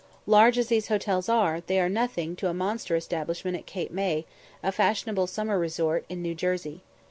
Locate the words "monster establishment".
2.55-3.55